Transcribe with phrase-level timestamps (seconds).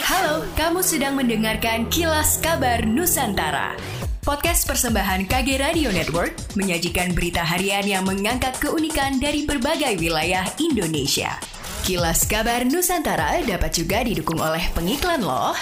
[0.00, 3.76] Halo, kamu sedang mendengarkan Kilas Kabar Nusantara.
[4.24, 11.36] Podcast persembahan KG Radio Network menyajikan berita harian yang mengangkat keunikan dari berbagai wilayah Indonesia.
[11.84, 15.52] Kilas Kabar Nusantara dapat juga didukung oleh pengiklan loh.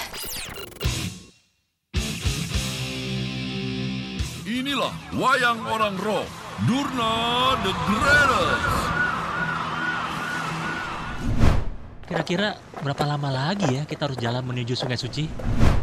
[4.46, 6.26] Inilah wayang orang roh,
[6.70, 8.89] Durna the Greatest.
[12.10, 15.30] Kira-kira berapa lama lagi ya kita harus jalan menuju Sungai Suci?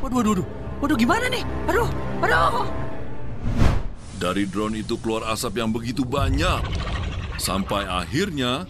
[0.04, 0.48] Waduh, waduh, waduh.
[0.84, 1.40] Waduh, gimana nih?
[1.72, 1.88] Aduh,
[2.20, 2.68] aduh.
[4.20, 6.60] Dari drone itu keluar asap yang begitu banyak.
[7.40, 8.68] Sampai akhirnya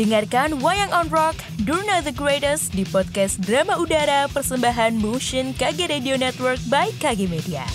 [0.00, 1.36] Dengarkan Wayang on Rock,
[1.68, 7.68] Durna the Greatest di podcast drama udara persembahan Motion KG Radio Network by KG Media.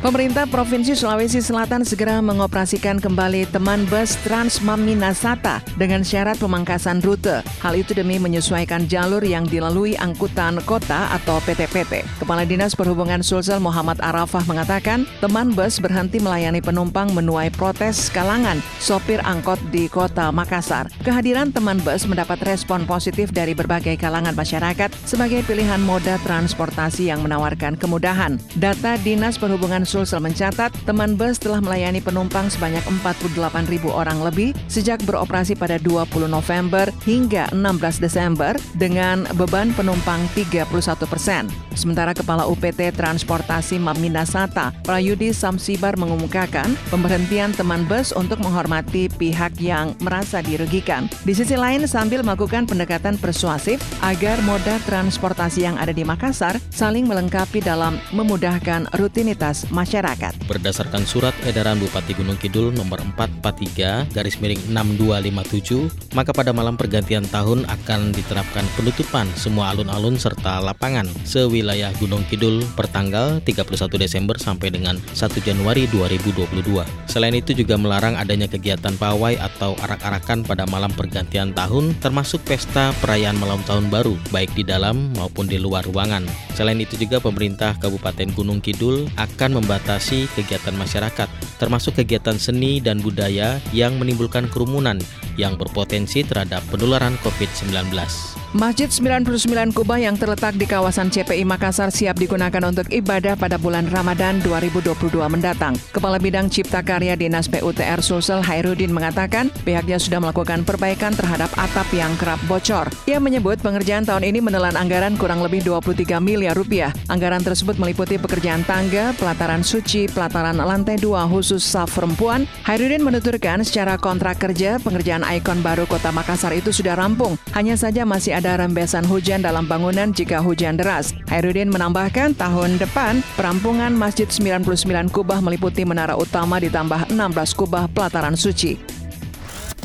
[0.00, 7.44] Pemerintah Provinsi Sulawesi Selatan segera mengoperasikan kembali teman bus Transmam Minasata dengan syarat pemangkasan rute.
[7.60, 12.06] Hal itu demi menyesuaikan jalur yang dilalui angkutan kota atau PT-PT.
[12.22, 18.62] Kepala Dinas Perhubungan Sulsel Muhammad Arafah mengatakan, teman bus berhenti melayani penumpang menuai protes kalangan
[18.78, 20.86] sopir angkot di kota Makassar.
[21.02, 27.26] Kehadiran teman bus mendapat respon positif dari berbagai kalangan masyarakat sebagai pilihan moda transportasi yang
[27.26, 28.38] menawarkan kemudahan.
[28.54, 34.54] Data Dinas Perhubungan Sulsel mencatat teman bus telah melayani penumpang sebanyak 48 ribu orang lebih
[34.70, 40.68] sejak beroperasi pada 20 November hingga 16 Desember dengan beban penumpang 31
[41.08, 41.48] persen.
[41.72, 49.96] Sementara Kepala UPT Transportasi Maminasata, Prayudi Samsibar mengumumkakan pemberhentian teman bus untuk menghormati pihak yang
[50.04, 51.08] merasa dirugikan.
[51.24, 57.08] Di sisi lain, sambil melakukan pendekatan persuasif agar moda transportasi yang ada di Makassar saling
[57.08, 60.36] melengkapi dalam memudahkan rutinitas masyarakat.
[60.46, 67.24] Berdasarkan surat edaran Bupati Gunung Kidul nomor 443 garis miring 6257, maka pada malam pergantian
[67.26, 74.68] tahun akan diterapkan penutupan semua alun-alun serta lapangan sewilayah Gunung Kidul pertanggal 31 Desember sampai
[74.68, 76.84] dengan 1 Januari 2022.
[77.08, 82.92] Selain itu juga melarang adanya kegiatan pawai atau arak-arakan pada malam pergantian tahun termasuk pesta
[83.00, 86.28] perayaan malam tahun baru baik di dalam maupun di luar ruangan.
[86.52, 91.28] Selain itu juga pemerintah Kabupaten Gunung Kidul akan membatasi kegiatan masyarakat,
[91.62, 94.98] termasuk kegiatan seni dan budaya yang menimbulkan kerumunan
[95.38, 98.41] yang berpotensi terhadap penularan COVID-19.
[98.52, 103.88] Masjid 99 Kubah yang terletak di kawasan CPI Makassar siap digunakan untuk ibadah pada bulan
[103.88, 105.72] Ramadan 2022 mendatang.
[105.88, 111.88] Kepala Bidang Cipta Karya Dinas PUTR Sulsel Hairudin mengatakan pihaknya sudah melakukan perbaikan terhadap atap
[111.96, 112.92] yang kerap bocor.
[113.08, 116.92] Ia menyebut pengerjaan tahun ini menelan anggaran kurang lebih 23 miliar rupiah.
[117.08, 122.44] Anggaran tersebut meliputi pekerjaan tangga, pelataran suci, pelataran lantai dua khusus saf perempuan.
[122.68, 127.40] Hairudin menuturkan secara kontrak kerja pengerjaan ikon baru kota Makassar itu sudah rampung.
[127.56, 131.14] Hanya saja masih ada rembesan hujan dalam bangunan jika hujan deras.
[131.30, 137.22] Hairudin menambahkan tahun depan perampungan Masjid 99 Kubah meliputi menara utama ditambah 16
[137.54, 138.74] kubah pelataran suci.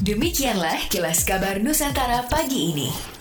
[0.01, 3.16] Demikianlah kilas kabar Nusantara pagi ini.